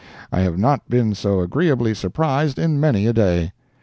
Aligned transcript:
I 0.31 0.39
have 0.39 0.57
not 0.57 0.89
been 0.89 1.13
so 1.13 1.41
agreeably 1.41 1.93
surprised 1.93 2.57
in 2.57 2.79
many 2.79 3.05
a 3.05 3.13
day. 3.13 3.51